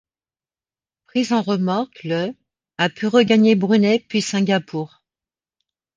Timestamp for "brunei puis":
3.53-4.23